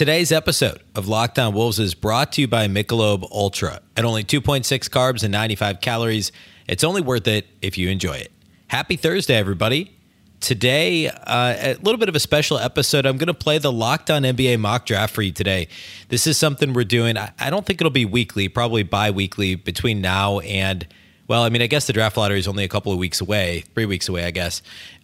[0.00, 3.82] Today's episode of Locked On Wolves is brought to you by Michelob Ultra.
[3.98, 6.32] At only 2.6 carbs and 95 calories,
[6.66, 8.32] it's only worth it if you enjoy it.
[8.68, 9.94] Happy Thursday, everybody.
[10.40, 13.04] Today, uh, a little bit of a special episode.
[13.04, 15.68] I'm going to play the Locked On NBA mock draft for you today.
[16.08, 17.18] This is something we're doing.
[17.18, 20.86] I, I don't think it'll be weekly, probably bi weekly between now and,
[21.28, 23.64] well, I mean, I guess the draft lottery is only a couple of weeks away,
[23.74, 24.62] three weeks away, I guess.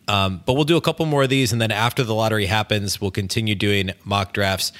[0.08, 1.52] Um, but we'll do a couple more of these.
[1.52, 4.72] And then after the lottery happens, we'll continue doing mock drafts.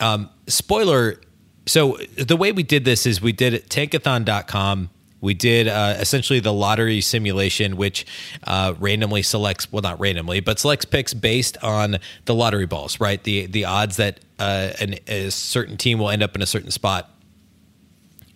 [0.00, 1.20] Um, spoiler
[1.66, 4.88] so the way we did this is we did it tankathon.com
[5.20, 8.06] we did uh, essentially the lottery simulation, which
[8.44, 13.22] uh, randomly selects, well, not randomly, but selects picks based on the lottery balls, right?
[13.22, 16.70] The the odds that uh, an, a certain team will end up in a certain
[16.70, 17.10] spot.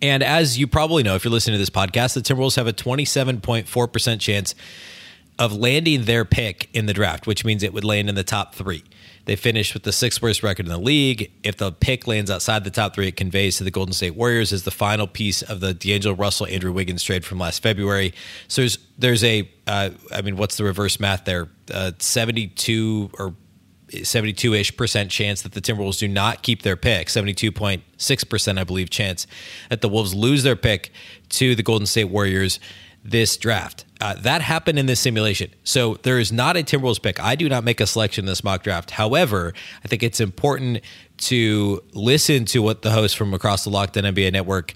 [0.01, 2.73] And as you probably know, if you're listening to this podcast, the Timberwolves have a
[2.73, 4.53] 27.4% chance
[5.39, 8.53] of landing their pick in the draft, which means it would land in the top
[8.53, 8.83] three.
[9.25, 11.31] They finished with the sixth worst record in the league.
[11.43, 14.51] If the pick lands outside the top three, it conveys to the Golden State Warriors
[14.51, 18.13] as the final piece of the D'Angelo Russell Andrew Wiggins trade from last February.
[18.47, 21.47] So there's there's a uh, I mean, what's the reverse math there?
[21.73, 23.33] Uh, 72 or
[24.01, 28.65] 72 ish percent chance that the Timberwolves do not keep their pick, 72.6 percent, I
[28.65, 29.25] believe, chance
[29.69, 30.91] that the Wolves lose their pick
[31.29, 32.59] to the Golden State Warriors
[33.03, 33.85] this draft.
[33.99, 35.51] Uh, that happened in this simulation.
[35.63, 37.19] So there is not a Timberwolves pick.
[37.19, 38.91] I do not make a selection in this mock draft.
[38.91, 40.81] However, I think it's important
[41.17, 44.73] to listen to what the hosts from across the Locked On NBA network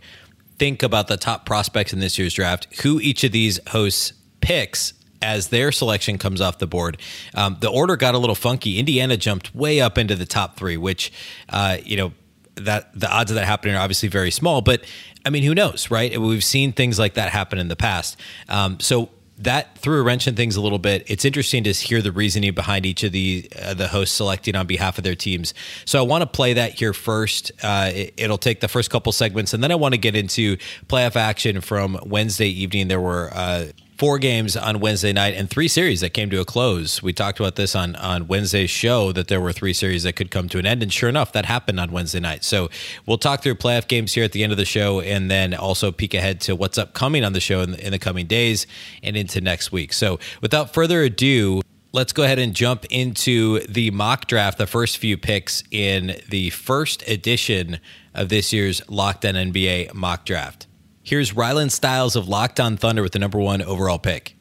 [0.58, 4.94] think about the top prospects in this year's draft, who each of these hosts picks
[5.22, 6.98] as their selection comes off the board.
[7.34, 8.78] Um, the order got a little funky.
[8.78, 11.12] Indiana jumped way up into the top three, which,
[11.50, 12.14] uh, you know,
[12.58, 14.62] that the odds of that happening are obviously very small.
[14.62, 14.84] But
[15.26, 16.18] I mean, who knows, right?
[16.20, 18.20] We've seen things like that happen in the past.
[18.50, 19.10] Um, so
[19.40, 21.04] that threw a wrench in things a little bit.
[21.08, 24.66] It's interesting to hear the reasoning behind each of the uh, the hosts selecting on
[24.66, 25.54] behalf of their teams.
[25.86, 27.52] So I want to play that here first.
[27.62, 30.58] Uh, it, will take the first couple segments, and then I want to get into
[30.88, 32.88] playoff action from Wednesday evening.
[32.88, 33.30] There were.
[33.34, 33.66] Uh,
[33.98, 37.02] four games on Wednesday night and three series that came to a close.
[37.02, 40.32] We talked about this on on Wednesday's show that there were three series that could
[40.32, 42.44] come to an end, and sure enough, that happened on Wednesday night.
[42.44, 42.70] So
[43.06, 45.92] we'll talk through playoff games here at the end of the show, and then also
[45.92, 48.68] peek ahead to what's upcoming on the show in the, in the coming days
[49.02, 49.94] and into next week.
[49.94, 51.62] So without further ado.
[51.94, 56.50] Let's go ahead and jump into the mock draft, the first few picks in the
[56.52, 57.80] first edition
[58.14, 60.68] of this year's Locked On NBA mock draft.
[61.08, 64.36] Here's Ryland Styles of Locked On Thunder with the number one overall pick.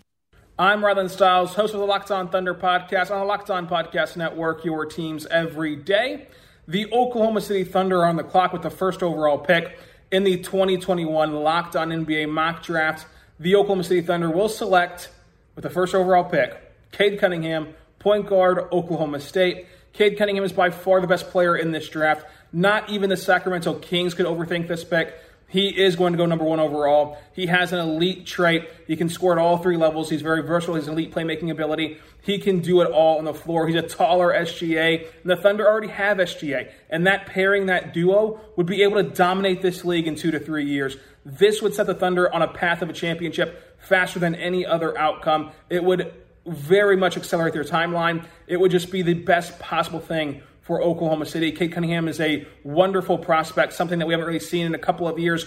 [0.58, 4.16] I'm Ryland Styles, host of the Locked On Thunder podcast on the Locked On Podcast
[4.16, 6.26] Network, your teams every day.
[6.66, 9.78] The Oklahoma City Thunder are on the clock with the first overall pick
[10.10, 13.06] in the 2021 Locked On NBA mock draft.
[13.38, 15.10] The Oklahoma City Thunder will select
[15.54, 16.60] with the first overall pick
[16.90, 19.66] Cade Cunningham, point guard, Oklahoma State.
[19.92, 22.26] Cade Cunningham is by far the best player in this draft.
[22.52, 25.14] Not even the Sacramento Kings could overthink this pick.
[25.48, 27.18] He is going to go number one overall.
[27.32, 28.68] He has an elite trait.
[28.86, 30.10] He can score at all three levels.
[30.10, 30.74] He's very versatile.
[30.74, 31.98] He's elite playmaking ability.
[32.22, 33.68] He can do it all on the floor.
[33.68, 35.06] He's a taller SGA.
[35.22, 36.72] And the Thunder already have SGA.
[36.90, 40.40] And that pairing, that duo, would be able to dominate this league in two to
[40.40, 40.96] three years.
[41.24, 44.98] This would set the Thunder on a path of a championship faster than any other
[44.98, 45.52] outcome.
[45.70, 46.12] It would
[46.44, 48.26] very much accelerate their timeline.
[48.48, 51.52] It would just be the best possible thing for Oklahoma City.
[51.52, 55.06] Cade Cunningham is a wonderful prospect, something that we haven't really seen in a couple
[55.06, 55.46] of years.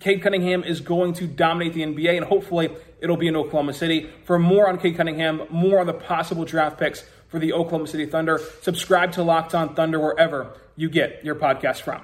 [0.00, 4.10] Cade Cunningham is going to dominate the NBA, and hopefully it'll be in Oklahoma City.
[4.24, 8.06] For more on Cade Cunningham, more on the possible draft picks for the Oklahoma City
[8.06, 12.02] Thunder, subscribe to Locked On Thunder wherever you get your podcast from.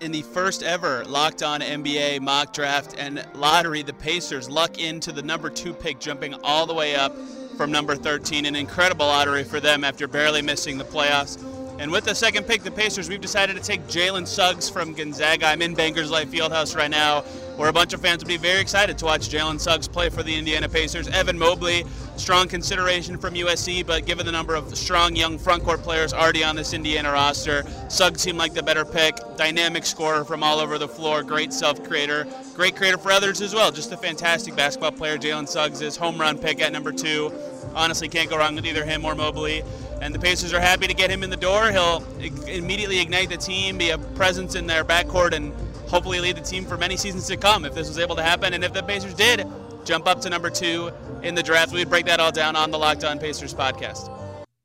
[0.00, 5.12] In the first ever Locked On NBA mock draft and lottery, the Pacers luck into
[5.12, 7.16] the number two pick, jumping all the way up
[7.56, 8.46] from number 13.
[8.46, 11.36] An incredible lottery for them after barely missing the playoffs.
[11.78, 15.46] And with the second pick, the Pacers, we've decided to take Jalen Suggs from Gonzaga.
[15.46, 17.20] I'm in Bankers Life Fieldhouse right now,
[17.56, 20.24] where a bunch of fans will be very excited to watch Jalen Suggs play for
[20.24, 21.06] the Indiana Pacers.
[21.06, 21.84] Evan Mobley,
[22.16, 26.56] strong consideration from USC, but given the number of strong young frontcourt players already on
[26.56, 29.16] this Indiana roster, Suggs seemed like the better pick.
[29.36, 32.26] Dynamic scorer from all over the floor, great self-creator,
[32.56, 33.70] great creator for others as well.
[33.70, 35.16] Just a fantastic basketball player.
[35.16, 37.32] Jalen Suggs is home run pick at number two.
[37.72, 39.62] Honestly, can't go wrong with either him or Mobley.
[40.00, 41.70] And the Pacers are happy to get him in the door.
[41.70, 42.04] He'll
[42.46, 45.52] immediately ignite the team, be a presence in their backcourt, and
[45.88, 48.54] hopefully lead the team for many seasons to come if this was able to happen.
[48.54, 49.46] And if the Pacers did
[49.84, 50.90] jump up to number two
[51.22, 54.14] in the draft, we'd break that all down on the Locked On Pacers podcast.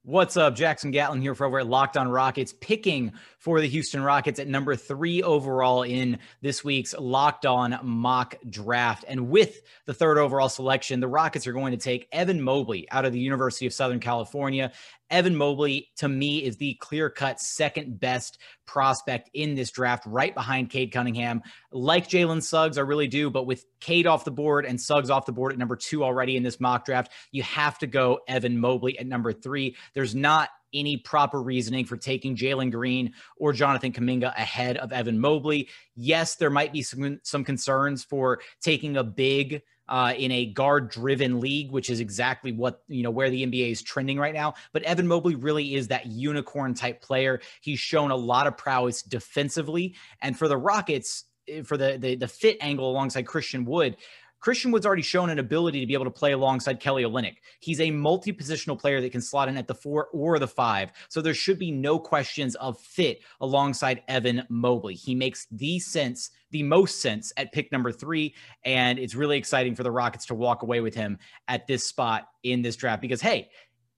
[0.06, 0.54] What's up?
[0.54, 4.48] Jackson Gatlin here for over at Locked On Rockets, picking for the Houston Rockets at
[4.48, 9.04] number three overall in this week's Locked On mock draft.
[9.06, 13.04] And with the third overall selection, the Rockets are going to take Evan Mobley out
[13.04, 14.72] of the University of Southern California.
[15.10, 20.34] Evan Mobley, to me, is the clear cut second best prospect in this draft, right
[20.34, 21.42] behind Cade Cunningham.
[21.69, 23.30] Like Jalen Suggs, I really do.
[23.30, 26.38] But with Cade off the board and Suggs off the board at number two already
[26.38, 29.75] in this mock draft, you have to go Evan Mobley at number three.
[29.94, 35.20] There's not any proper reasoning for taking Jalen Green or Jonathan Kuminga ahead of Evan
[35.20, 35.70] Mobley.
[35.96, 40.90] Yes, there might be some, some concerns for taking a big uh, in a guard
[40.90, 44.54] driven league, which is exactly what, you know, where the NBA is trending right now.
[44.72, 47.42] But Evan Mobley really is that unicorn type player.
[47.62, 49.96] He's shown a lot of prowess defensively.
[50.22, 53.98] And for the Rockets, eh, for the, the, the fit angle alongside Christian Wood,
[54.44, 57.38] Christian Wood's already shown an ability to be able to play alongside Kelly Olynyk.
[57.62, 60.92] He's a multi-positional player that can slot in at the four or the five.
[61.07, 64.95] So there should be no questions of fit alongside Evan Mobley.
[64.95, 68.36] He makes the sense, the most sense at pick number three.
[68.66, 72.28] And it's really exciting for the Rockets to walk away with him at this spot
[72.44, 73.50] in this draft because, hey,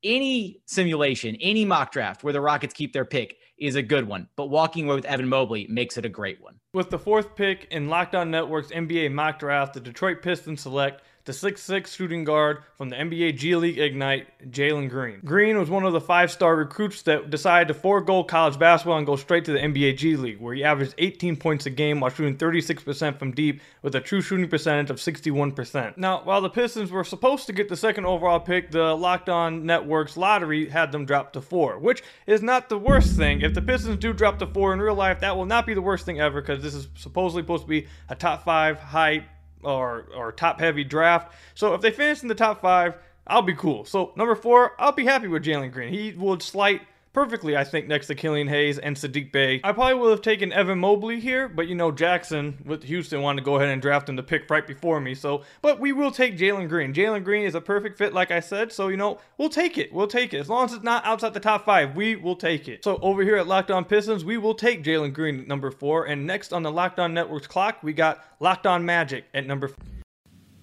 [0.04, 4.28] any simulation, any mock draft where the Rockets keep their pick is a good one,
[4.36, 6.60] but walking away with Evan Mobley makes it a great one.
[6.74, 11.02] With the fourth pick in Locked On Network's NBA mock draft, the Detroit Pistons select
[11.26, 15.20] the 6'6 shooting guard from the NBA G League Ignite, Jalen Green.
[15.26, 19.08] Green was one of the five star recruits that decided to forego college basketball and
[19.08, 22.12] go straight to the NBA G League, where he averaged 18 points a game while
[22.12, 25.98] shooting 36% from deep with a true shooting percentage of 61%.
[25.98, 29.66] Now, while the Pistons were supposed to get the second overall pick, the Locked On
[29.66, 33.42] Network's lottery had them drop to four, which is not the worst thing.
[33.42, 35.82] If the Pistons do drop to four in real life, that will not be the
[35.82, 39.26] worst thing ever because this is supposedly supposed to be a top five high
[39.66, 41.34] or or top heavy draft.
[41.54, 42.96] So if they finish in the top five,
[43.28, 43.86] I'll be cool.
[43.86, 45.92] So number four, I'll be happy with Jalen Green.
[45.92, 46.82] He would slight
[47.16, 49.62] perfectly, I think, next to Killian Hayes and Saddiq Bey.
[49.64, 53.42] I probably would have taken Evan Mobley here, but you know, Jackson with Houston wanted
[53.42, 55.16] to go ahead and draft him to pick right before me.
[55.16, 56.94] So, but we will take Jalen Green.
[56.94, 58.74] Jalen Green is a perfect fit, like I said.
[58.74, 59.94] So, you know, we'll take it.
[59.94, 60.40] We'll take it.
[60.40, 62.84] As long as it's not outside the top five, we will take it.
[62.84, 66.08] So, over here at Locked On Pistons, we will take Jalen Green at number four.
[66.08, 69.70] And next on the Locked On Network's clock, we got Locked On Magic at number
[69.70, 69.95] four.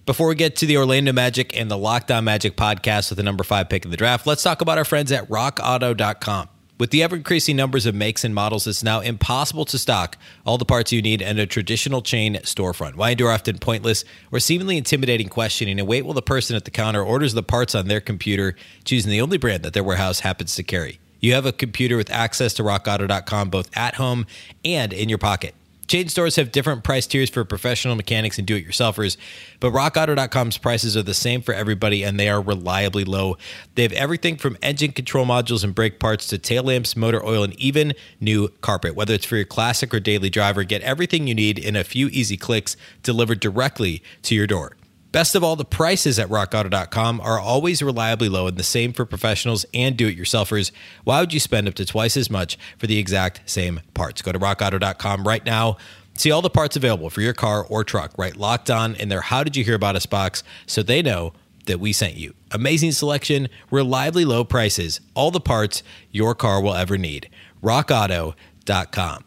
[0.05, 3.23] Before we get to the Orlando Magic and the Locked On Magic podcast with the
[3.23, 6.49] number five pick in the draft, let's talk about our friends at rockauto.com.
[6.77, 10.59] With the ever increasing numbers of makes and models, it's now impossible to stock all
[10.59, 12.97] the parts you need in a traditional chain storefront.
[12.97, 16.73] Why endure often pointless or seemingly intimidating questioning and wait while the person at the
[16.73, 20.57] counter orders the parts on their computer, choosing the only brand that their warehouse happens
[20.57, 20.99] to carry?
[21.21, 24.27] You have a computer with access to rockauto.com both at home
[24.65, 25.55] and in your pocket.
[25.93, 29.19] Chain stores have different price tiers for professional mechanics and do it yourselfers,
[29.61, 33.37] but rockauto.com's prices are the same for everybody and they are reliably low.
[33.75, 37.45] They have everything from engine control modules and brake parts to tail lamps, motor oil,
[37.45, 37.93] and even
[38.23, 38.95] new carpet.
[38.95, 42.09] Whether it's for your classic or daily driver, get everything you need in a few
[42.09, 44.73] easy clicks delivered directly to your door.
[45.13, 49.05] Best of all, the prices at rockauto.com are always reliably low and the same for
[49.05, 50.73] professionals and do it yourselfers.
[51.05, 54.23] Why would you spend up to twice as much for the exact same parts?
[54.23, 55.77] Go to rockauto.com right now.
[56.15, 58.35] See all the parts available for your car or truck, right?
[58.35, 61.35] Locked on in their How Did You Hear About Us box so they know
[61.67, 62.35] that we sent you.
[62.51, 67.29] Amazing selection, reliably low prices, all the parts your car will ever need.
[67.63, 69.25] RockAuto.com.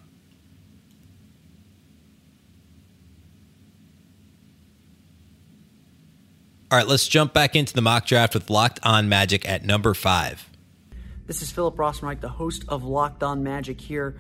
[6.72, 9.94] All right, let's jump back into the mock draft with Locked On Magic at number
[9.94, 10.50] five.
[11.28, 14.18] This is Philip Rossman-Reich, the host of Locked On Magic, here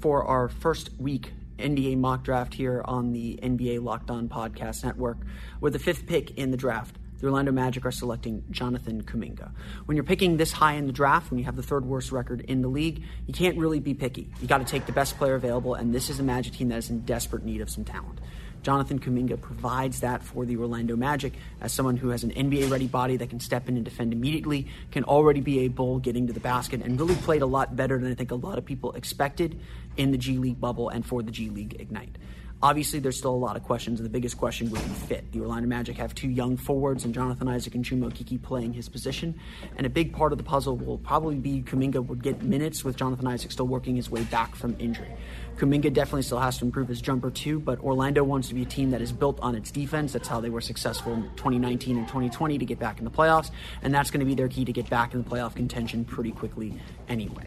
[0.00, 5.18] for our first week NBA mock draft here on the NBA Locked On Podcast Network.
[5.60, 9.50] With the fifth pick in the draft, the Orlando Magic are selecting Jonathan Kuminga.
[9.86, 12.42] When you're picking this high in the draft, when you have the third worst record
[12.42, 14.30] in the league, you can't really be picky.
[14.40, 16.78] You got to take the best player available, and this is a Magic team that
[16.78, 18.20] is in desperate need of some talent.
[18.62, 22.86] Jonathan Kuminga provides that for the Orlando Magic as someone who has an NBA ready
[22.86, 26.32] body that can step in and defend immediately, can already be a bull getting to
[26.32, 28.92] the basket, and really played a lot better than I think a lot of people
[28.92, 29.58] expected
[29.96, 32.16] in the G League bubble and for the G League Ignite.
[32.62, 35.32] Obviously, there's still a lot of questions, and the biggest question would be fit.
[35.32, 38.86] The Orlando Magic have two young forwards, and Jonathan Isaac and Chuma Okeke playing his
[38.86, 39.40] position.
[39.78, 42.96] And a big part of the puzzle will probably be Kuminga would get minutes with
[42.96, 45.08] Jonathan Isaac still working his way back from injury.
[45.56, 48.66] Kuminga definitely still has to improve his jumper too, but Orlando wants to be a
[48.66, 50.12] team that is built on its defense.
[50.12, 53.50] That's how they were successful in 2019 and 2020 to get back in the playoffs,
[53.82, 56.30] and that's going to be their key to get back in the playoff contention pretty
[56.30, 57.46] quickly anyway.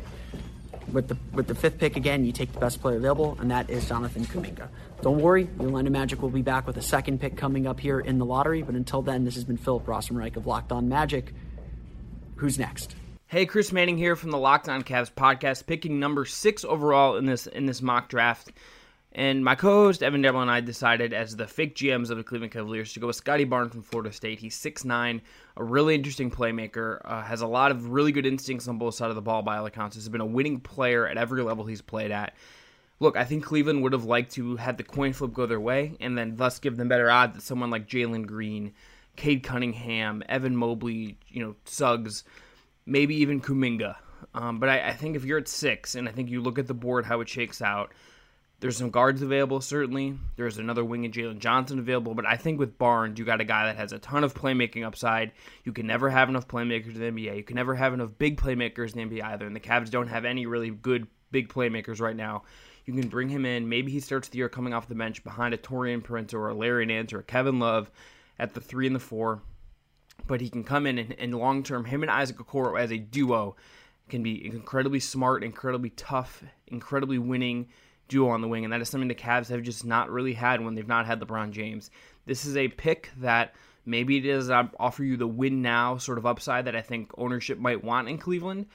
[0.93, 3.69] With the with the fifth pick again, you take the best player available, and that
[3.69, 4.69] is Jonathan Kuminga.
[5.01, 7.99] Don't worry, the Orlando Magic will be back with a second pick coming up here
[7.99, 8.61] in the lottery.
[8.61, 11.33] But until then, this has been Philip Rossman-Reich of Locked On Magic.
[12.35, 12.95] Who's next?
[13.25, 17.25] Hey, Chris Manning here from the Locked On Cavs podcast, picking number six overall in
[17.25, 18.51] this in this mock draft.
[19.15, 22.51] And my co-host Evan Devlin and I decided, as the fake GMs of the Cleveland
[22.51, 24.39] Cavaliers, to go with Scotty Barnes from Florida State.
[24.39, 25.21] He's 6'9",
[25.55, 29.09] a really interesting playmaker, uh, has a lot of really good instincts on both sides
[29.09, 29.95] of the ball by all accounts.
[29.95, 32.35] Has been a winning player at every level he's played at.
[32.99, 35.95] Look, I think Cleveland would have liked to have the coin flip go their way,
[35.99, 38.73] and then thus give them better odds that someone like Jalen Green,
[39.15, 42.23] Cade Cunningham, Evan Mobley, you know, Suggs
[42.85, 43.95] maybe even Kuminga.
[44.33, 46.67] Um, but I, I, think if you're at six, and I think you look at
[46.67, 47.91] the board how it shakes out,
[48.63, 50.17] there's some guards available certainly.
[50.37, 53.43] There's another wing in Jalen Johnson available, but I think with Barnes, you got a
[53.43, 55.33] guy that has a ton of playmaking upside.
[55.65, 57.35] You can never have enough playmakers in the NBA.
[57.35, 59.45] You can never have enough big playmakers in the NBA either.
[59.45, 62.43] And the Cavs don't have any really good big playmakers right now.
[62.85, 63.67] You can bring him in.
[63.67, 66.53] Maybe he starts the year coming off the bench behind a Taurean Prince or a
[66.53, 67.91] Larry Nance or a Kevin Love
[68.39, 69.41] at the three and the four
[70.25, 72.97] but he can come in and, and long term, him and Isaac Okoro as a
[72.97, 73.57] duo
[74.07, 77.67] can be incredibly smart, incredibly tough, incredibly winning
[78.13, 80.61] duo on the wing, and that is something the Cavs have just not really had
[80.61, 81.91] when they've not had LeBron James.
[82.25, 83.53] This is a pick that
[83.85, 87.59] maybe it does offer you the win now sort of upside that I think ownership
[87.59, 88.67] might want in Cleveland.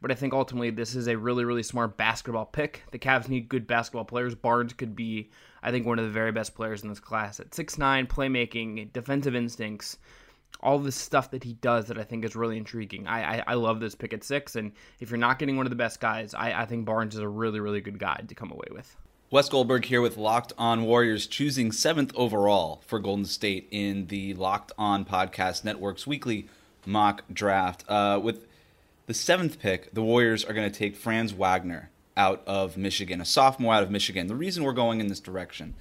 [0.00, 2.82] But I think ultimately this is a really, really smart basketball pick.
[2.90, 4.34] The Cavs need good basketball players.
[4.34, 5.30] Barnes could be,
[5.62, 9.36] I think, one of the very best players in this class at 6'9, playmaking, defensive
[9.36, 9.98] instincts
[10.60, 13.06] all this stuff that he does that I think is really intriguing.
[13.06, 15.70] I, I, I love this pick at six, and if you're not getting one of
[15.70, 18.50] the best guys, I, I think Barnes is a really really good guy to come
[18.50, 18.96] away with.
[19.30, 24.34] Wes Goldberg here with Locked On Warriors, choosing seventh overall for Golden State in the
[24.34, 26.48] Locked On Podcast Network's weekly
[26.84, 27.82] mock draft.
[27.88, 28.46] Uh, with
[29.06, 33.24] the seventh pick, the Warriors are going to take Franz Wagner out of Michigan, a
[33.24, 34.26] sophomore out of Michigan.
[34.26, 35.76] The reason we're going in this direction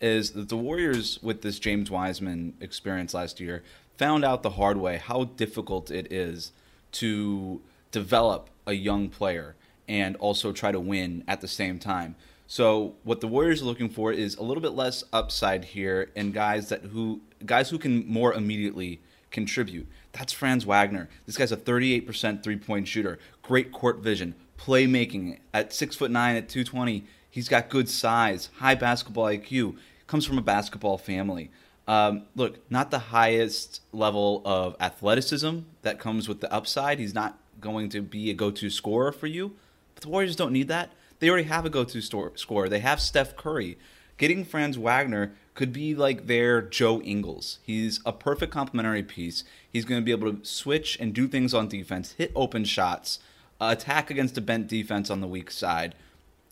[0.00, 3.62] is that the Warriors, with this James Wiseman experience last year,
[3.96, 6.52] found out the hard way how difficult it is
[6.92, 9.54] to develop a young player
[9.88, 12.14] and also try to win at the same time.
[12.46, 16.34] So what the Warriors are looking for is a little bit less upside here and
[16.34, 19.86] guys that who guys who can more immediately contribute.
[20.12, 21.08] That's Franz Wagner.
[21.24, 26.48] This guy's a 38% three-point shooter, great court vision, playmaking at six foot nine at
[26.48, 27.04] 220.
[27.30, 29.76] He's got good size, high basketball IQ.
[30.06, 31.50] Comes from a basketball family.
[31.88, 36.98] Um, look, not the highest level of athleticism that comes with the upside.
[36.98, 39.56] He's not going to be a go-to scorer for you,
[39.94, 40.90] but the Warriors don't need that.
[41.18, 42.68] They already have a go-to scorer.
[42.68, 43.78] They have Steph Curry.
[44.18, 47.58] Getting Franz Wagner could be like their Joe Ingles.
[47.62, 49.44] He's a perfect complementary piece.
[49.70, 53.18] He's going to be able to switch and do things on defense, hit open shots,
[53.60, 55.94] uh, attack against a bent defense on the weak side.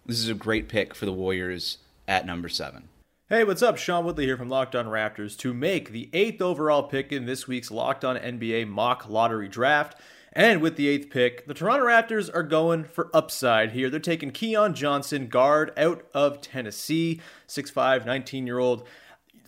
[0.05, 2.89] This is a great pick for the Warriors at number seven.
[3.33, 3.79] Hey, what's up?
[3.79, 7.47] Sean Woodley here from Locked On Raptors to make the eighth overall pick in this
[7.47, 9.97] week's Locked On NBA mock lottery draft.
[10.33, 13.89] And with the eighth pick, the Toronto Raptors are going for upside here.
[13.89, 18.85] They're taking Keon Johnson, guard out of Tennessee, 6'5, 19 year old.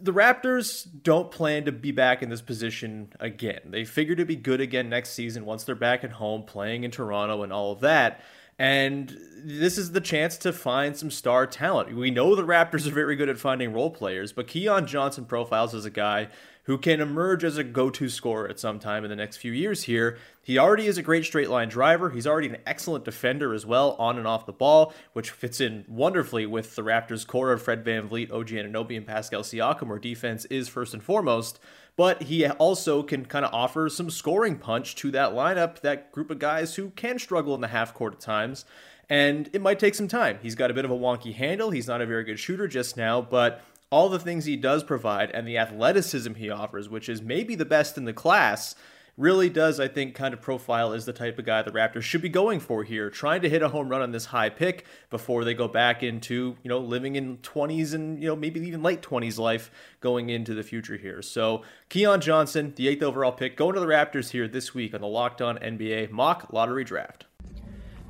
[0.01, 3.63] The Raptors don't plan to be back in this position again.
[3.65, 6.93] They figure to be good again next season once they're back at home playing in
[6.93, 8.21] Toronto and all of that.
[8.63, 11.97] And this is the chance to find some star talent.
[11.97, 15.75] We know the Raptors are very good at finding role players, but Keon Johnson profiles
[15.75, 16.29] as a guy
[16.67, 19.51] who can emerge as a go to scorer at some time in the next few
[19.51, 20.17] years here.
[20.45, 22.11] He already is a great straight line driver.
[22.11, 25.85] He's already an excellent defender as well, on and off the ball, which fits in
[25.89, 30.45] wonderfully with the Raptors' core of Fred VanVleet, OG Anunoby, and Pascal Siakam, where defense
[30.45, 31.59] is first and foremost
[31.97, 36.31] but he also can kind of offer some scoring punch to that lineup, that group
[36.31, 38.65] of guys who can struggle in the half court at times.
[39.11, 40.39] And it might take some time.
[40.43, 41.71] He's got a bit of a wonky handle.
[41.71, 45.31] He's not a very good shooter just now, but all the things he does provide
[45.33, 48.75] and the athleticism he offers, which is maybe the best in the class,
[49.17, 52.23] really does, I think, kind of profile as the type of guy the Raptors should
[52.23, 55.45] be going for here, trying to hit a home run on this high pick before
[55.45, 59.03] they go back into, you know, living in 20s and, you know, maybe even late
[59.03, 61.21] 20s life going into the future here.
[61.21, 65.03] So, Keon Johnson, the eighth overall pick, going to the Raptors here this week on
[65.03, 67.27] the Locked On NBA mock lottery draft.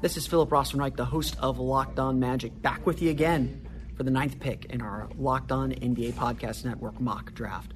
[0.00, 4.04] This is Philip Rossman-Reich, the host of Locked On Magic, back with you again for
[4.04, 7.73] the ninth pick in our Locked On NBA Podcast Network mock draft.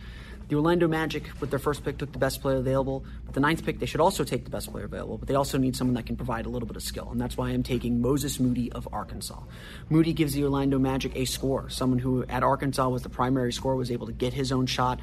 [0.49, 3.05] The Orlando Magic, with their first pick, took the best player available.
[3.25, 5.59] With the ninth pick, they should also take the best player available, but they also
[5.59, 8.01] need someone that can provide a little bit of skill, and that's why I'm taking
[8.01, 9.41] Moses Moody of Arkansas.
[9.91, 13.75] Moody gives the Orlando Magic a score, someone who at Arkansas was the primary scorer,
[13.75, 15.01] was able to get his own shot,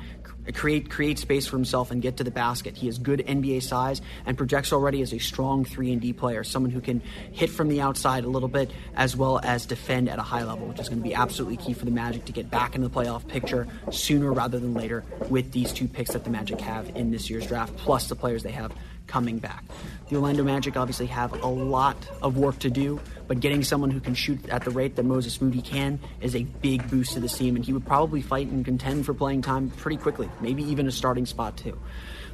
[0.53, 2.77] create create space for himself, and get to the basket.
[2.77, 6.45] He has good NBA size and projects already as a strong three and D player,
[6.45, 7.01] someone who can
[7.33, 10.67] hit from the outside a little bit as well as defend at a high level,
[10.67, 12.93] which is going to be absolutely key for the Magic to get back into the
[12.93, 17.09] playoff picture sooner rather than later with these two picks that the Magic have in
[17.09, 18.71] this year's draft, plus the players they have
[19.07, 19.63] coming back.
[20.09, 23.99] The Orlando Magic obviously have a lot of work to do, but getting someone who
[23.99, 27.27] can shoot at the rate that Moses Moody can is a big boost to the
[27.27, 30.85] team, and he would probably fight and contend for playing time pretty quickly, maybe even
[30.85, 31.79] a starting spot too.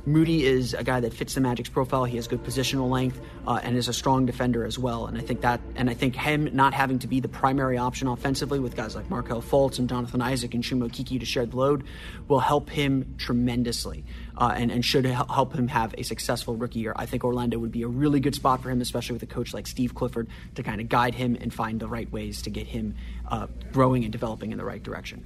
[0.06, 2.06] Moody is a guy that fits the Magic's profile.
[2.06, 5.06] He has good positional length uh, and is a strong defender as well.
[5.06, 8.08] And I think that, and I think him not having to be the primary option
[8.08, 11.56] offensively with guys like Markelle Fultz and Jonathan Isaac and Chuma Okeke to share the
[11.56, 11.84] load
[12.27, 14.03] will help him tremendously.
[14.38, 16.94] Uh, and, and should help him have a successful rookie year.
[16.96, 19.53] I think Orlando would be a really good spot for him, especially with a coach
[19.53, 22.65] like Steve Clifford to kind of guide him and find the right ways to get
[22.65, 22.96] him
[23.27, 25.25] uh, growing and developing in the right direction.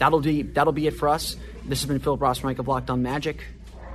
[0.00, 1.36] That'll be that'll be it for us.
[1.66, 3.44] This has been Philip Ross Rossman of Locked On Magic.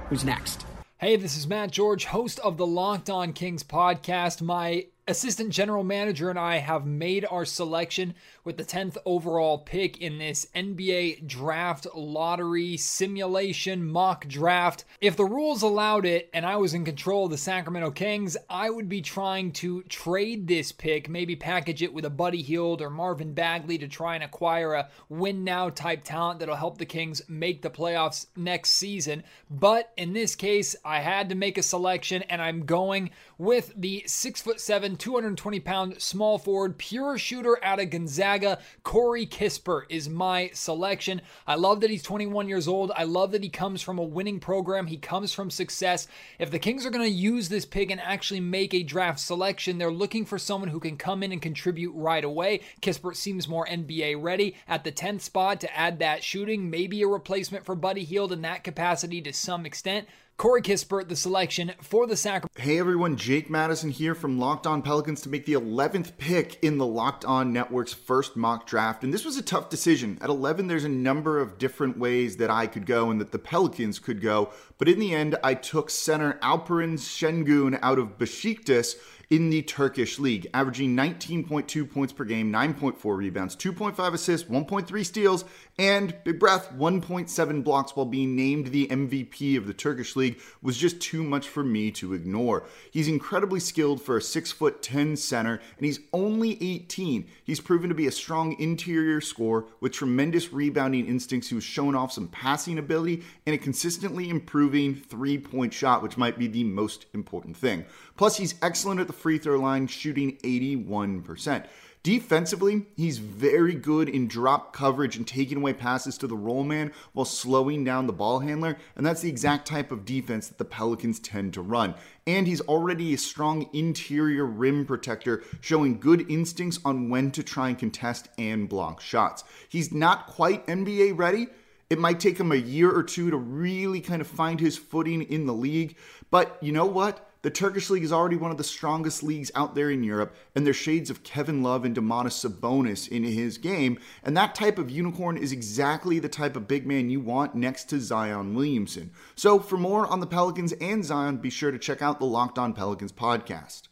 [0.09, 0.67] Who's next?
[0.99, 4.39] Hey, this is Matt George, host of the Locked On Kings podcast.
[4.39, 10.01] My assistant general manager and I have made our selection with the 10th overall pick
[10.01, 14.83] in this NBA draft lottery simulation mock draft.
[15.01, 18.71] If the rules allowed it and I was in control of the Sacramento Kings, I
[18.71, 22.89] would be trying to trade this pick, maybe package it with a Buddy Hield or
[22.89, 27.21] Marvin Bagley to try and acquire a win now type talent that'll help the Kings
[27.27, 29.23] make the playoffs next season.
[29.51, 34.03] But in this case, I had to make a selection and I'm going with the
[34.07, 34.59] six foot
[34.95, 38.59] seven, 220 pound small forward, pure shooter out of Gonzaga.
[38.83, 41.21] Corey Kispert is my selection.
[41.45, 42.91] I love that he's 21 years old.
[42.95, 44.87] I love that he comes from a winning program.
[44.87, 46.07] He comes from success.
[46.39, 49.77] If the Kings are going to use this pick and actually make a draft selection,
[49.77, 52.61] they're looking for someone who can come in and contribute right away.
[52.81, 57.07] Kispert seems more NBA ready at the 10th spot to add that shooting, maybe a
[57.07, 60.07] replacement for Buddy Hield in that capacity to some extent.
[60.37, 62.61] Corey Kispert, the selection for the Sacramento.
[62.61, 66.77] Hey everyone, Jake Madison here from Locked On Pelicans to make the 11th pick in
[66.77, 69.05] the Locked On Network's first mock draft.
[69.05, 70.17] And this was a tough decision.
[70.19, 73.39] At 11, there's a number of different ways that I could go and that the
[73.39, 74.51] Pelicans could go.
[74.77, 78.97] But in the end, I took center Alperen Sengun out of Besiktas
[79.29, 85.45] in the Turkish league, averaging 19.2 points per game, 9.4 rebounds, 2.5 assists, 1.3 steals,
[85.77, 90.77] and big breath, 1.7 blocks while being named the MVP of the Turkish league was
[90.77, 92.63] just too much for me to ignore.
[92.91, 97.27] He's incredibly skilled for a 6 foot 10 center, and he's only 18.
[97.43, 102.13] He's proven to be a strong interior scorer with tremendous rebounding instincts who's shown off
[102.13, 107.05] some passing ability and a consistently improving three point shot, which might be the most
[107.13, 107.83] important thing.
[108.15, 111.65] Plus, he's excellent at the free throw line, shooting 81%.
[112.05, 116.91] Defensively, he's very good in drop coverage and taking away passes to the roll man
[117.13, 120.65] while slowing down the ball handler, and that's the exact type of defense that the
[120.65, 121.95] Pelicans tend to run.
[122.27, 127.69] And he's already a strong interior rim protector, showing good instincts on when to try
[127.69, 129.43] and contest and block shots.
[129.67, 131.47] He's not quite NBA ready.
[131.89, 135.23] It might take him a year or two to really kind of find his footing
[135.23, 135.97] in the league,
[136.29, 137.24] but you know what?
[137.45, 140.65] The Turkish league is already one of the strongest leagues out there in Europe, and
[140.65, 144.89] there's shades of Kevin Love and Domantas Sabonis in his game, and that type of
[144.89, 149.11] unicorn is exactly the type of big man you want next to Zion Williamson.
[149.35, 152.57] So for more on the Pelicans and Zion, be sure to check out the Locked
[152.57, 153.89] On Pelicans podcast.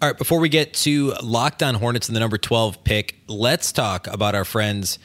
[0.00, 3.72] All right, before we get to Locked On Hornets and the number 12 pick, let's
[3.72, 5.00] talk about our friends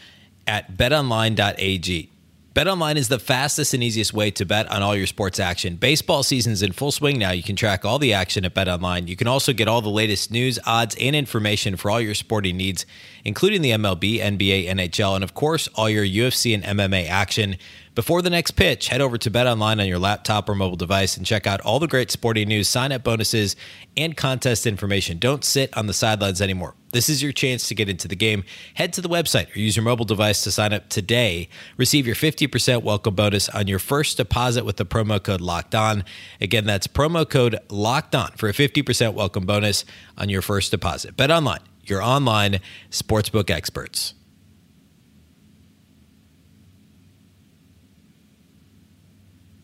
[0.45, 2.11] at betonline.ag.
[2.53, 5.77] BetOnline is the fastest and easiest way to bet on all your sports action.
[5.77, 7.31] Baseball season's in full swing now.
[7.31, 9.07] You can track all the action at BetOnline.
[9.07, 12.57] You can also get all the latest news, odds, and information for all your sporting
[12.57, 12.85] needs,
[13.23, 17.55] including the MLB, NBA, NHL, and of course, all your UFC and MMA action.
[17.93, 21.17] Before the next pitch, head over to Bet Online on your laptop or mobile device
[21.17, 23.57] and check out all the great sporting news, sign up bonuses,
[23.97, 25.17] and contest information.
[25.17, 26.73] Don't sit on the sidelines anymore.
[26.93, 28.45] This is your chance to get into the game.
[28.75, 31.49] Head to the website or use your mobile device to sign up today.
[31.75, 36.05] Receive your 50% welcome bonus on your first deposit with the promo code Locked On.
[36.39, 39.83] Again, that's promo code Locked On for a 50% welcome bonus
[40.17, 41.17] on your first deposit.
[41.17, 44.13] Bet Online, your online sportsbook experts.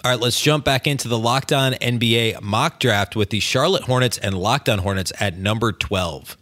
[0.05, 3.83] All right, let's jump back into the Locked On NBA mock draft with the Charlotte
[3.83, 6.37] Hornets and Locked On Hornets at number 12.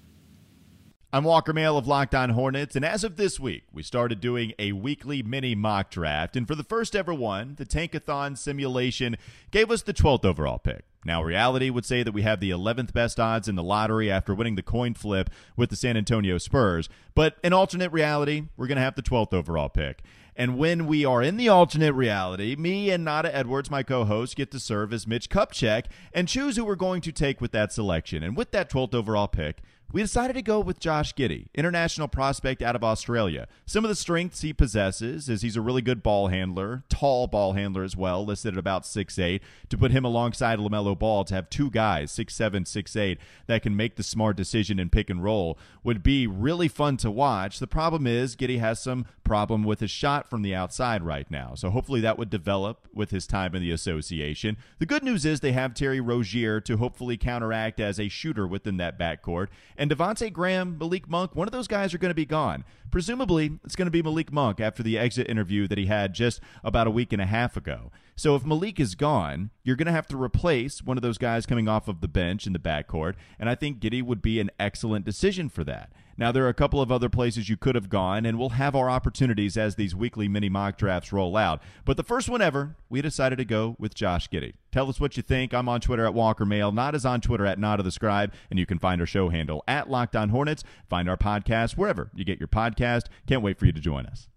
[1.14, 4.52] I'm Walker Mail of Locked On Hornets, and as of this week, we started doing
[4.60, 6.36] a weekly mini mock draft.
[6.36, 9.16] And for the first ever one, the Tankathon simulation
[9.52, 10.84] gave us the 12th overall pick.
[11.06, 14.36] Now, reality would say that we have the 11th best odds in the lottery after
[14.36, 16.90] winning the coin flip with the San Antonio Spurs.
[17.14, 20.04] But in alternate reality, we're going to have the 12th overall pick.
[20.36, 24.36] And when we are in the alternate reality, me and Nada Edwards, my co host,
[24.36, 27.72] get to serve as Mitch Kupchak and choose who we're going to take with that
[27.72, 28.22] selection.
[28.22, 32.62] And with that 12th overall pick, we decided to go with Josh Giddey, international prospect
[32.62, 33.48] out of Australia.
[33.66, 37.54] Some of the strengths he possesses is he's a really good ball handler, tall ball
[37.54, 39.42] handler as well, listed at about six eight.
[39.70, 43.62] To put him alongside LaMelo Ball to have two guys, six seven, six eight, that
[43.64, 47.60] can make the smart decision and pick and roll would be really fun to watch.
[47.60, 51.54] The problem is Giddey has some problem with his shot from the outside right now.
[51.56, 54.58] So hopefully that would develop with his time in the association.
[54.80, 58.78] The good news is they have Terry Rozier to hopefully counteract as a shooter within
[58.78, 59.48] that backcourt.
[59.78, 62.64] And Devonte Graham, Malik Monk, one of those guys are going to be gone.
[62.92, 66.40] Presumably, it's going to be Malik Monk after the exit interview that he had just
[66.64, 67.92] about a week and a half ago.
[68.16, 71.46] So if Malik is gone, you're going to have to replace one of those guys
[71.46, 74.52] coming off of the bench in the backcourt, and I think Giddey would be an
[74.58, 75.92] excellent decision for that.
[76.18, 78.74] Now, there are a couple of other places you could have gone, and we'll have
[78.74, 81.62] our opportunities as these weekly mini mock drafts roll out.
[81.84, 84.54] But the first one ever, we decided to go with Josh Giddey.
[84.72, 85.54] Tell us what you think.
[85.54, 86.72] I'm on Twitter at Walker Mail.
[86.72, 89.28] Not as on Twitter at Not of the Scribe, and you can find our show
[89.28, 90.64] handle at Locked On Hornets.
[90.90, 93.08] Find our podcast wherever you get your podcast.
[93.28, 94.30] Can't wait for you to join us.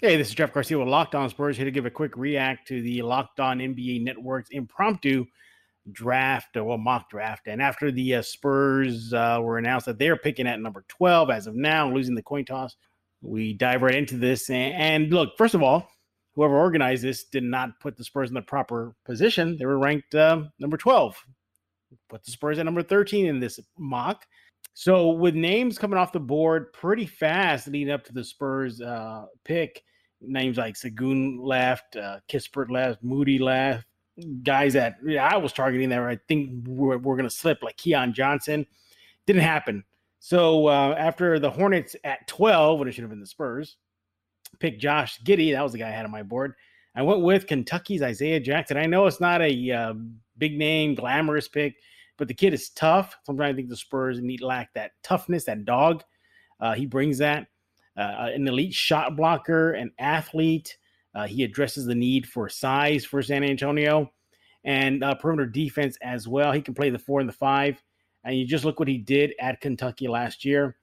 [0.00, 2.68] Hey, this is Jeff Garcia with Locked On Spurs here to give a quick react
[2.68, 5.26] to the Locked On NBA Network's impromptu
[5.92, 7.46] draft, or well, mock draft.
[7.46, 11.46] And after the uh, Spurs uh, were announced that they're picking at number 12 as
[11.46, 12.76] of now, losing the coin toss,
[13.22, 14.50] we dive right into this.
[14.50, 15.88] And, and look, first of all,
[16.34, 19.56] whoever organized this did not put the Spurs in the proper position.
[19.58, 21.16] They were ranked uh, number 12.
[22.08, 24.24] Put the Spurs at number 13 in this mock.
[24.72, 29.26] So with names coming off the board pretty fast leading up to the Spurs uh,
[29.44, 29.82] pick,
[30.20, 33.86] names like Sengun left, uh, Kispert left, Moody left,
[34.42, 37.76] guys that yeah, I was targeting there, I think we're, we're going to slip, like
[37.76, 38.66] Keon Johnson.
[39.26, 39.84] Didn't happen.
[40.20, 43.76] So uh, after the Hornets at 12, when it should have been the Spurs,
[44.58, 45.52] picked Josh Giddey.
[45.52, 46.54] That was the guy I had on my board.
[46.96, 48.76] I went with Kentucky's Isaiah Jackson.
[48.76, 49.94] I know it's not a uh,
[50.38, 51.76] big name, glamorous pick,
[52.16, 53.16] but the kid is tough.
[53.24, 56.04] Sometimes I think the Spurs need lack that toughness, that dog.
[56.60, 57.48] Uh, he brings that.
[57.96, 60.76] Uh, an elite shot blocker, an athlete.
[61.14, 64.12] Uh, he addresses the need for size for San Antonio
[64.64, 66.52] and uh, perimeter defense as well.
[66.52, 67.82] He can play the four and the five.
[68.24, 70.76] And you just look what he did at Kentucky last year,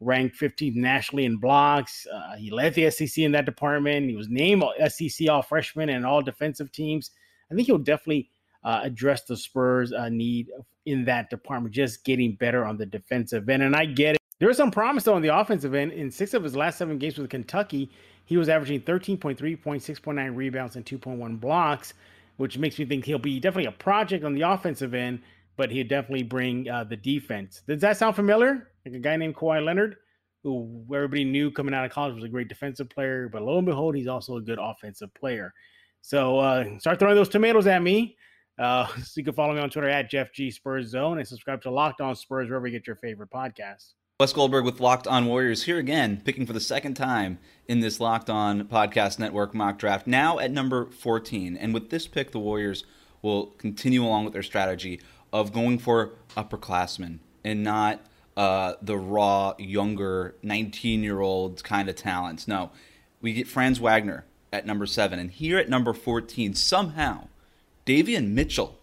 [0.00, 2.06] ranked 15th nationally in blocks.
[2.12, 4.08] Uh, he led the SEC in that department.
[4.08, 7.10] He was named SEC All Freshman and All Defensive Teams.
[7.50, 8.30] I think he'll definitely
[8.64, 10.48] uh, address the Spurs' uh, need
[10.86, 13.62] in that department, just getting better on the defensive end.
[13.62, 14.20] And I get it.
[14.38, 15.92] There was some promise though on the offensive end.
[15.92, 17.90] In six of his last seven games with Kentucky,
[18.26, 21.94] he was averaging 13.3 points, 6.9 rebounds, and 2.1 blocks,
[22.36, 25.20] which makes me think he'll be definitely a project on the offensive end,
[25.56, 27.62] but he'll definitely bring uh, the defense.
[27.66, 28.70] Does that sound familiar?
[28.84, 29.96] Like a guy named Kawhi Leonard,
[30.42, 33.66] who everybody knew coming out of college was a great defensive player, but lo and
[33.66, 35.54] behold, he's also a good offensive player.
[36.02, 38.16] So uh, start throwing those tomatoes at me.
[38.58, 41.62] Uh, so you can follow me on Twitter at Jeff G Spurs Zone and subscribe
[41.62, 43.94] to Locked On Spurs wherever you get your favorite podcast.
[44.18, 48.00] Wes Goldberg with Locked On Warriors here again, picking for the second time in this
[48.00, 51.54] Locked On Podcast Network mock draft, now at number 14.
[51.54, 52.86] And with this pick, the Warriors
[53.20, 55.02] will continue along with their strategy
[55.34, 58.06] of going for upperclassmen and not
[58.38, 62.48] uh, the raw, younger, 19 year old kind of talents.
[62.48, 62.70] No,
[63.20, 65.18] we get Franz Wagner at number seven.
[65.18, 67.28] And here at number 14, somehow,
[67.84, 68.78] Davion Mitchell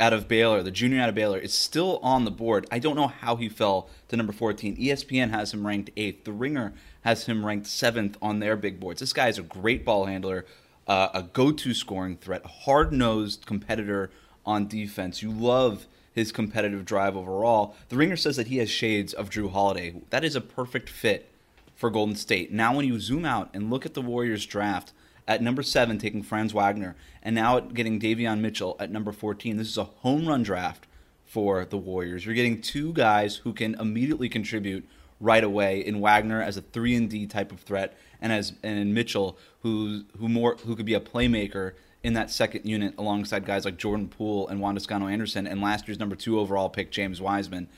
[0.00, 2.66] out of Baylor, the junior out of Baylor, is still on the board.
[2.70, 4.76] I don't know how he fell to number 14.
[4.76, 6.24] ESPN has him ranked eighth.
[6.24, 9.00] The Ringer has him ranked seventh on their big boards.
[9.00, 10.46] This guy is a great ball handler,
[10.86, 14.10] uh, a go to scoring threat, hard nosed competitor
[14.46, 15.22] on defense.
[15.22, 17.74] You love his competitive drive overall.
[17.88, 19.94] The Ringer says that he has shades of Jrue Holiday.
[20.10, 21.30] That is a perfect fit
[21.74, 22.52] for Golden State.
[22.52, 24.92] Now, when you zoom out and look at the Warriors draft,
[25.28, 29.58] at number seven, taking Franz Wagner, and now getting Davion Mitchell at number 14.
[29.58, 30.86] This is a home run draft
[31.26, 32.24] for the Warriors.
[32.24, 34.88] You're getting two guys who can immediately contribute
[35.20, 38.78] right away in Wagner as a three and D type of threat, and as and
[38.78, 43.44] in Mitchell who who more who could be a playmaker in that second unit alongside
[43.44, 46.90] guys like Jordan Poole and Juan Toscano Anderson, and last year's number two overall pick
[46.90, 47.68] James Wiseman.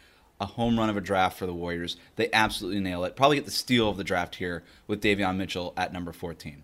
[0.43, 1.99] A home run of a draft for the Warriors.
[2.17, 3.15] They absolutely nail it.
[3.15, 6.63] Probably get the steal of the draft here with Davion Mitchell at number 14.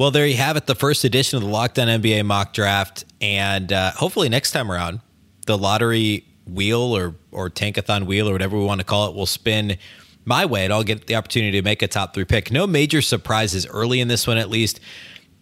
[0.00, 3.04] Well, there you have it, the first edition of the Locked On NBA mock draft.
[3.20, 5.00] And uh, hopefully next time around,
[5.44, 9.26] the lottery wheel or or tankathon wheel or whatever we want to call it will
[9.26, 9.76] spin
[10.24, 12.50] my way and I'll get the opportunity to make a top three pick.
[12.50, 14.80] No major surprises early in this one, at least.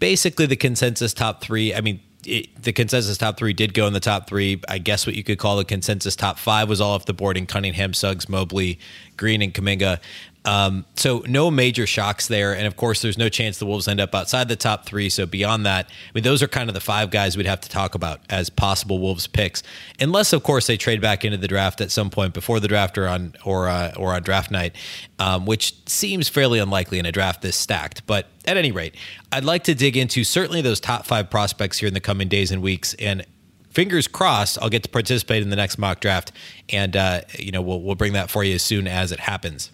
[0.00, 1.72] Basically, the consensus top three.
[1.72, 4.60] I mean, it, the consensus top three did go in the top three.
[4.68, 7.36] I guess what you could call the consensus top five was all off the board
[7.36, 8.80] in Cunningham, Suggs, Mobley,
[9.16, 10.00] Green, and Kuminga.
[10.44, 14.00] Um, so no major shocks there, and of course, there's no chance the Wolves end
[14.00, 15.08] up outside the top three.
[15.10, 17.68] So beyond that, I mean, those are kind of the five guys we'd have to
[17.68, 19.62] talk about as possible Wolves picks,
[20.00, 22.96] unless of course they trade back into the draft at some point before the draft
[22.96, 24.74] or on or uh, or on draft night,
[25.18, 28.06] um, which seems fairly unlikely in a draft this stacked.
[28.06, 28.94] But at any rate,
[29.32, 32.50] I'd like to dig into certainly those top five prospects here in the coming days
[32.50, 33.26] and weeks, and
[33.70, 36.32] fingers crossed, I'll get to participate in the next mock draft,
[36.70, 39.72] and uh, you know we'll we'll bring that for you as soon as it happens.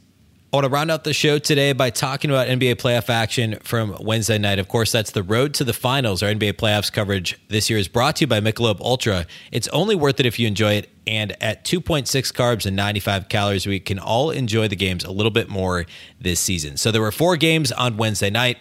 [0.55, 3.97] I want to round out the show today by talking about NBA playoff action from
[3.99, 4.61] Wednesday night.
[4.61, 6.23] Of course, that's the road to the finals.
[6.23, 9.27] Our NBA playoffs coverage this year is brought to you by Michelob Ultra.
[9.51, 10.91] It's only worth it if you enjoy it.
[11.09, 15.33] And at 2.6 carbs and 95 calories, we can all enjoy the games a little
[15.33, 15.87] bit more
[16.21, 16.77] this season.
[16.77, 18.59] So there were four games on Wednesday night.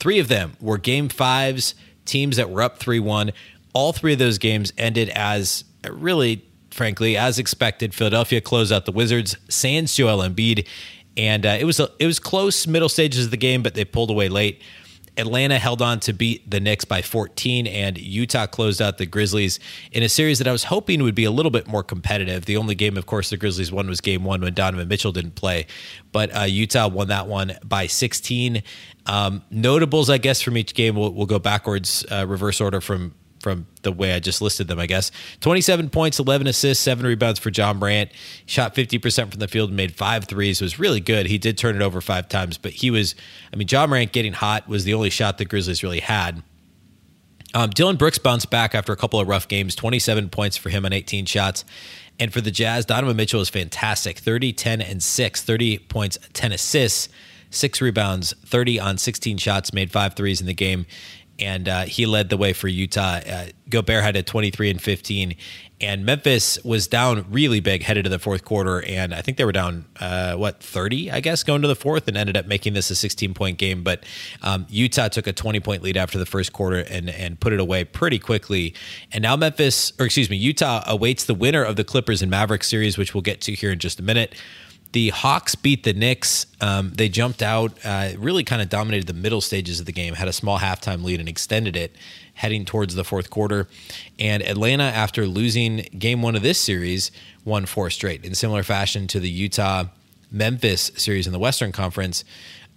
[0.00, 3.30] Three of them were game fives, teams that were up 3 1.
[3.72, 7.94] All three of those games ended as really, frankly, as expected.
[7.94, 10.66] Philadelphia closed out the Wizards, sans Joel Embiid
[11.16, 13.84] and uh, it was a, it was close middle stages of the game, but they
[13.84, 14.62] pulled away late.
[15.18, 19.58] Atlanta held on to beat the Knicks by 14, and Utah closed out the Grizzlies
[19.90, 22.44] in a series that I was hoping would be a little bit more competitive.
[22.44, 25.34] The only game, of course, the Grizzlies won was game one when Donovan Mitchell didn't
[25.34, 25.66] play,
[26.12, 28.62] but uh, Utah won that one by 16.
[29.06, 33.14] Um, notables, I guess, from each game, we'll, we'll go backwards, uh, reverse order from
[33.46, 35.12] from the way I just listed them, I guess.
[35.40, 38.10] 27 points, 11 assists, seven rebounds for Ja Morant.
[38.44, 40.60] Shot 50% from the field and made five threes.
[40.60, 41.26] It was really good.
[41.26, 43.14] He did turn it over five times, but he was,
[43.52, 46.42] I mean, Ja Morant getting hot was the only shot the Grizzlies really had.
[47.54, 50.84] Um, Dillon Brooks bounced back after a couple of rough games, 27 points for him
[50.84, 51.64] on 18 shots.
[52.18, 56.50] And for the Jazz, Donovan Mitchell was fantastic 30, 10, and 6, 30 points, 10
[56.50, 57.08] assists,
[57.50, 60.84] six rebounds, 30 on 16 shots, made five threes in the game
[61.38, 63.20] and uh, he led the way for Utah.
[63.26, 65.36] Uh, Gobert had a 23 and 15,
[65.80, 69.44] and Memphis was down really big headed to the fourth quarter, and I think they
[69.44, 72.72] were down uh, what 30, I guess, going to the fourth, and ended up making
[72.72, 73.82] this a 16 point game.
[73.82, 74.04] But
[74.42, 77.60] um, Utah took a 20 point lead after the first quarter and and put it
[77.60, 78.74] away pretty quickly.
[79.12, 82.68] And now Memphis, or excuse me, Utah awaits the winner of the Clippers and Mavericks
[82.68, 84.34] series, which we'll get to here in just a minute.
[84.96, 86.46] The Hawks beat the Knicks.
[86.58, 90.14] Um, they jumped out, uh, really kind of dominated the middle stages of the game,
[90.14, 91.94] had a small halftime lead and extended it
[92.32, 93.68] heading towards the fourth quarter.
[94.18, 97.10] And Atlanta, after losing game one of this series,
[97.44, 99.84] won four straight in similar fashion to the Utah
[100.32, 102.24] Memphis series in the Western Conference.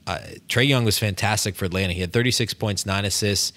[0.05, 0.17] Uh,
[0.49, 1.93] Trae Young was fantastic for Atlanta.
[1.93, 3.53] He had 36 points, nine assists,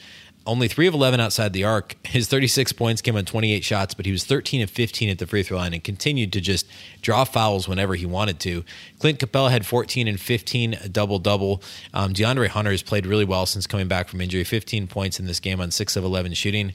[0.47, 1.95] only three of 11 outside the arc.
[2.07, 5.27] His 36 points came on 28 shots, but he was 13 of 15 at the
[5.27, 6.67] free throw line and continued to just
[7.01, 8.65] draw fouls whenever he wanted to.
[8.99, 11.63] Clint Capela had 14 and 15, double double.
[11.95, 15.27] Um, DeAndre Hunter has played really well since coming back from injury, 15 points in
[15.27, 16.75] this game on 6 of 11 shooting.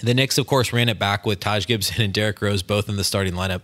[0.00, 2.96] The Knicks, of course, ran it back with Taj Gibson and Derrick Rose both in
[2.96, 3.62] the starting lineup.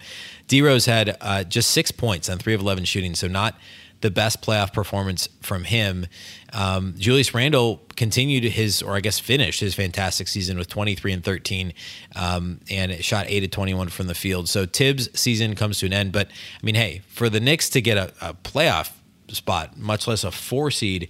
[0.49, 3.57] D Rose had uh, just six points on 3 of 11 shooting, so not
[4.01, 6.07] the best playoff performance from him.
[6.53, 11.25] Um, Julius Randle continued his, or I guess finished his fantastic season with 23 and
[11.25, 11.73] 13,
[12.17, 14.49] um, and shot 8 of 21 from the field.
[14.49, 16.13] So Thibs' season comes to an end.
[16.13, 18.91] But I mean, hey, for the Knicks to get a, a playoff
[19.29, 21.09] spot, much less a four seed,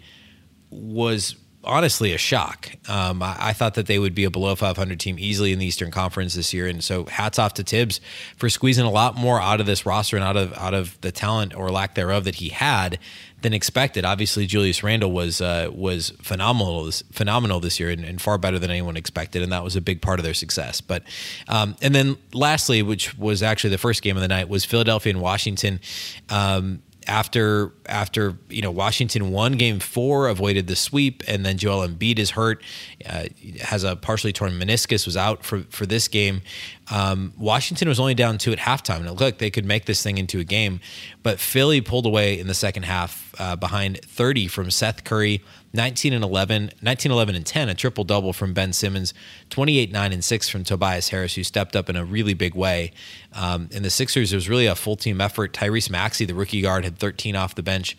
[0.70, 2.70] was honestly a shock.
[2.88, 5.66] Um, I, I, thought that they would be a below 500 team easily in the
[5.66, 8.00] Eastern Conference this year, and so hats off to Thibs
[8.36, 11.12] for squeezing a lot more out of this roster and out of out of the
[11.12, 12.98] talent or lack thereof that he had
[13.42, 14.04] than expected.
[14.04, 18.58] Obviously, Julius Randle was uh, was phenomenal this, phenomenal this year and, and, far better
[18.58, 20.80] than anyone expected, and that was a big part of their success.
[20.80, 21.02] But
[21.48, 25.12] um, and then lastly, which was actually the first game of the night, was Philadelphia
[25.12, 25.80] and Washington.
[26.28, 31.86] Um, after after you know Washington won Game Four, avoided the sweep, and then Joel
[31.86, 32.62] Embiid is hurt,
[33.08, 33.24] uh,
[33.60, 36.42] has a partially torn meniscus, was out for for this game.
[36.90, 39.86] Um, Washington was only down two at halftime, and it looked like they could make
[39.86, 40.80] this thing into a game,
[41.22, 46.12] but Philly pulled away in the second half uh, behind 30 from Seth Curry, 19
[46.12, 49.14] and 11, 19, 11 and 10, a triple double from Ben Simmons,
[49.48, 52.92] 28, 9 and 6 from Tobias Harris, who stepped up in a really big way.
[53.32, 55.54] Um, in the Sixers, it was really a full team effort.
[55.54, 57.96] Tyrese Maxey, the rookie guard, had 13 off the bench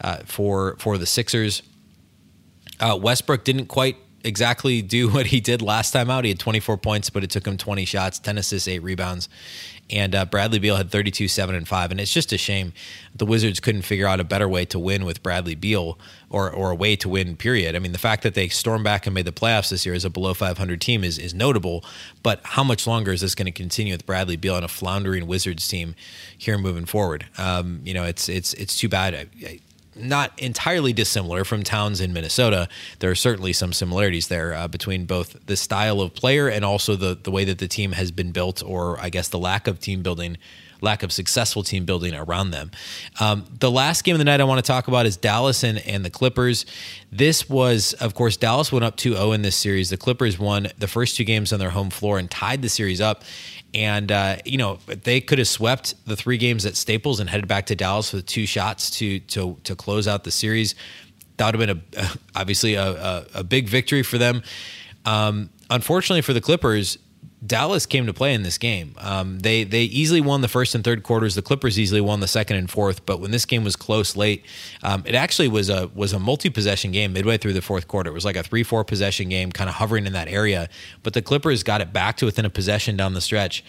[0.00, 1.62] uh, for for the Sixers.
[2.78, 6.24] Uh, Westbrook didn't quite exactly do what he did last time out.
[6.24, 9.28] He had 24 points, but it took him 20 shots, 10 assists, eight rebounds.
[9.90, 11.90] And uh, Bradley Beal had 32, 7, and 5.
[11.90, 12.72] And it's just a shame
[13.14, 15.98] the Wizards couldn't figure out a better way to win with Bradley Beal
[16.30, 17.76] or, or a way to win, period.
[17.76, 20.04] I mean, the fact that they stormed back and made the playoffs this year as
[20.04, 21.84] a below 500 team is, is notable.
[22.22, 25.26] But how much longer is this going to continue with Bradley Beal and a floundering
[25.26, 25.94] Wizards team
[26.36, 27.26] here moving forward?
[27.38, 29.14] Um, you know, it's, it's, it's too bad.
[29.14, 29.60] I, I,
[29.96, 32.68] not entirely dissimilar from towns in Minnesota.
[32.98, 36.96] There are certainly some similarities there uh, between both the style of player and also
[36.96, 39.80] the the way that the team has been built, or I guess the lack of
[39.80, 40.38] team building
[40.84, 42.70] lack of successful team building around them.
[43.18, 45.78] Um, the last game of the night I want to talk about is Dallas and,
[45.78, 46.66] and the Clippers.
[47.10, 49.90] This was, of course, Dallas went up 2 0 in this series.
[49.90, 53.00] The Clippers won the first two games on their home floor and tied the series
[53.00, 53.24] up.
[53.74, 57.48] And, uh, you know, they could have swept the three games at Staples and headed
[57.48, 60.76] back to Dallas with two shots to, to, to close out the series.
[61.38, 64.42] That would have been a, obviously a, a, a big victory for them.
[65.04, 66.98] Um, unfortunately for the Clippers,
[67.44, 68.94] Dallas came to play in this game.
[68.98, 71.34] Um, they they easily won the first and third quarters.
[71.34, 73.04] The Clippers easily won the second and fourth.
[73.04, 74.44] But when this game was close late,
[74.82, 78.10] um, it actually was a was a multi possession game midway through the fourth quarter.
[78.10, 80.68] It was like a three four possession game, kind of hovering in that area.
[81.02, 83.62] But the Clippers got it back to within a possession down the stretch,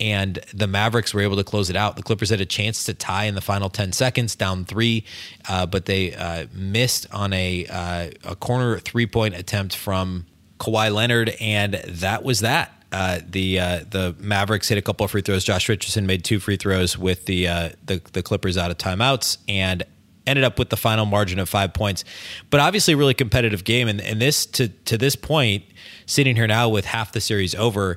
[0.00, 1.96] and the Mavericks were able to close it out.
[1.96, 5.04] The Clippers had a chance to tie in the final ten seconds, down three,
[5.48, 10.26] uh, but they uh, missed on a uh, a corner three point attempt from
[10.58, 12.79] Kawhi Leonard, and that was that.
[12.92, 15.44] Uh, the uh, the Mavericks hit a couple of free throws.
[15.44, 19.38] Josh Richardson made two free throws with the uh, the, the Clippers out of timeouts
[19.48, 19.84] and
[20.26, 22.04] ended up with the final margin of five points.
[22.50, 23.88] But obviously, a really competitive game.
[23.88, 25.64] And, and this to to this point,
[26.06, 27.96] sitting here now with half the series over,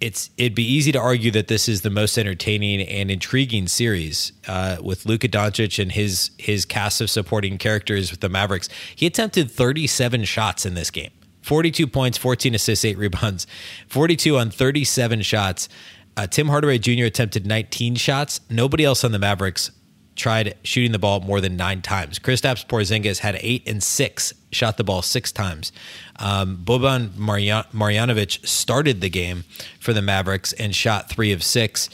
[0.00, 4.32] it's it'd be easy to argue that this is the most entertaining and intriguing series
[4.48, 8.68] uh, with Luka Doncic and his his cast of supporting characters with the Mavericks.
[8.94, 11.12] He attempted 37 shots in this game.
[11.44, 13.46] 42 points, 14 assists, eight rebounds,
[13.88, 15.68] 42 on 37 shots.
[16.16, 17.04] Uh, Tim Hardaway Jr.
[17.04, 18.40] attempted 19 shots.
[18.48, 19.70] Nobody else on the Mavericks
[20.16, 22.18] tried shooting the ball more than nine times.
[22.18, 25.70] Kristaps Porzingis had eight and six, shot the ball six times.
[26.16, 29.44] Um, Boban Marjan- Marjanovic started the game
[29.80, 31.90] for the Mavericks and shot three of six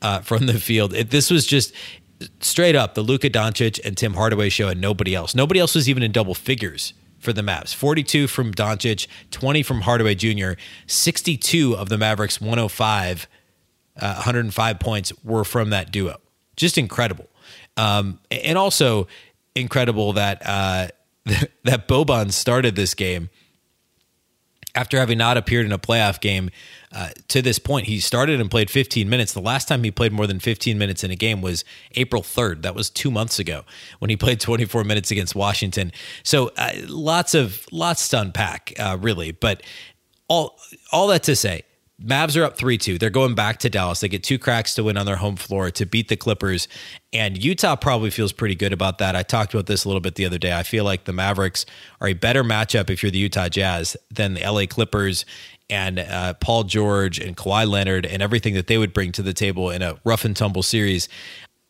[0.00, 0.94] uh, from the field.
[0.94, 1.74] It, this was just
[2.40, 5.34] straight up the Luka Doncic and Tim Hardaway show and nobody else.
[5.34, 9.80] Nobody else was even in double figures for the Mavs 42 from Doncic, 20 from
[9.80, 10.52] Hardaway Jr.,
[10.86, 13.26] 62 of the Mavericks' 105,
[14.00, 16.18] uh, 105 points were from that duo.
[16.56, 17.28] Just incredible.
[17.76, 19.08] Um, and also
[19.54, 20.88] incredible that uh,
[21.64, 23.30] that Boban started this game
[24.74, 26.50] after having not appeared in a playoff game
[26.92, 29.32] uh, to this point, he started and played 15 minutes.
[29.32, 32.62] The last time he played more than 15 minutes in a game was April 3rd.
[32.62, 33.64] That was two months ago
[33.98, 35.92] when he played 24 minutes against Washington.
[36.22, 39.32] So uh, lots of lots to unpack, uh, really.
[39.32, 39.62] But
[40.28, 40.58] all
[40.92, 41.62] all that to say,
[42.02, 42.98] Mavs are up 3 2.
[42.98, 44.00] They're going back to Dallas.
[44.00, 46.66] They get two cracks to win on their home floor to beat the Clippers.
[47.12, 49.14] And Utah probably feels pretty good about that.
[49.14, 50.52] I talked about this a little bit the other day.
[50.52, 51.64] I feel like the Mavericks
[52.00, 55.24] are a better matchup if you're the Utah Jazz than the LA Clippers
[55.70, 59.32] and uh, Paul George and Kawhi Leonard and everything that they would bring to the
[59.32, 61.08] table in a rough and tumble series.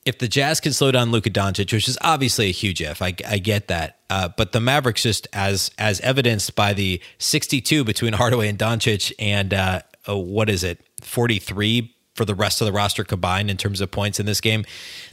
[0.07, 3.15] If the Jazz can slow down Luka Doncic, which is obviously a huge if, I,
[3.27, 8.13] I get that, uh, but the Mavericks just as as evidenced by the 62 between
[8.15, 13.05] Hardaway and Doncic, and uh, what is it, 43 for the rest of the roster
[13.05, 14.65] combined in terms of points in this game,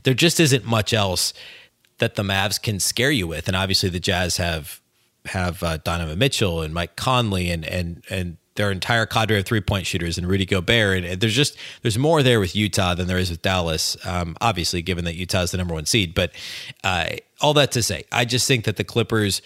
[0.04, 1.34] there just isn't much else
[1.97, 4.82] that the Mavs can scare you with, and obviously the Jazz have
[5.25, 9.62] have uh, Donovan Mitchell and Mike Conley and and and their entire cadre of three
[9.62, 11.04] point shooters and Rudy Gobert.
[11.04, 13.95] And there's just there's more there with Utah than there is with Dallas.
[14.06, 16.32] Um, obviously, given that Utah is the number one seed, but
[16.84, 17.06] uh,
[17.39, 19.41] all that to say, I just think that the Clippers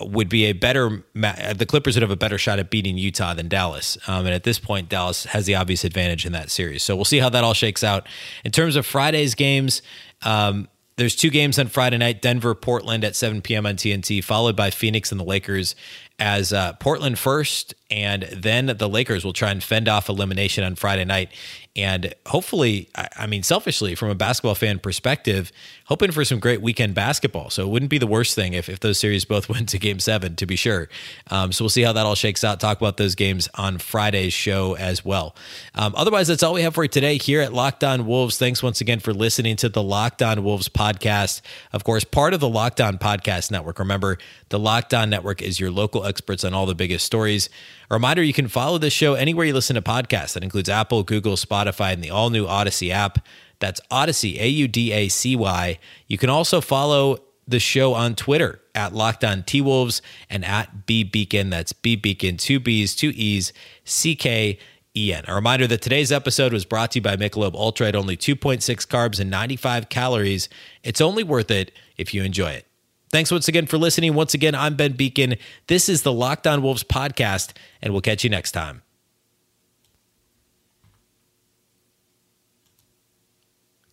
[0.00, 3.48] would be a better the Clippers would have a better shot at beating Utah than
[3.48, 3.98] Dallas.
[4.06, 6.82] Um, and at this point, Dallas has the obvious advantage in that series.
[6.82, 8.06] So we'll see how that all shakes out.
[8.44, 9.82] In terms of Friday's games,
[10.22, 13.66] um, there's two games on Friday night Denver, Portland at 7 p.m.
[13.66, 15.76] on TNT, followed by Phoenix and the Lakers
[16.18, 20.74] as uh, Portland first, and then the Lakers will try and fend off elimination on
[20.74, 21.30] Friday night.
[21.78, 25.52] And hopefully, I mean, selfishly, from a basketball fan perspective,
[25.84, 27.50] hoping for some great weekend basketball.
[27.50, 30.00] So it wouldn't be the worst thing if, if those series both went to game
[30.00, 30.88] seven, to be sure.
[31.30, 32.58] Um, so we'll see how that all shakes out.
[32.58, 35.36] Talk about those games on Friday's show as well.
[35.76, 38.38] Um, otherwise, that's all we have for you today here at Locked On Wolves.
[38.38, 41.42] Thanks once again for listening to the Locked On Wolves podcast.
[41.72, 43.78] Of course, part of the Locked On Podcast Network.
[43.78, 47.48] Remember, the Locked On Network is your local experts on all the biggest stories.
[47.90, 50.32] A reminder you can follow this show anywhere you listen to podcasts.
[50.32, 53.24] That includes Apple, Google, Spotify, and the all new Audacy app.
[53.60, 55.78] That's Audacy, A U D A C Y.
[56.06, 61.04] You can also follow the show on Twitter at Locked T Wolves and at B
[61.04, 61.50] Beecken.
[61.50, 63.52] That's B Beecken, two B's, two E's,
[63.84, 64.58] C K
[64.94, 65.24] E N.
[65.26, 68.60] A reminder that today's episode was brought to you by Michelob Ultra at only 2.6
[68.86, 70.48] carbs and 95 calories.
[70.82, 72.67] It's only worth it if you enjoy it.
[73.10, 74.14] Thanks once again for listening.
[74.14, 75.38] Once again, I'm Ben Beecken.
[75.66, 78.82] This is the Locked On Wolves podcast, and we'll catch you next time.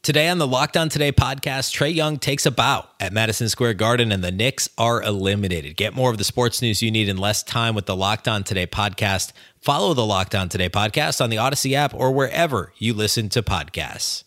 [0.06, 3.74] Today on the Locked On Today podcast, Trae Young takes a bow at Madison Square
[3.74, 5.76] Garden and the Knicks are eliminated.
[5.78, 8.44] Get more of the sports news you need in less time with the Locked On
[8.44, 9.32] Today podcast.
[9.62, 13.42] Follow the Locked On Today podcast on the Audacy app or wherever you listen to
[13.42, 14.26] podcasts.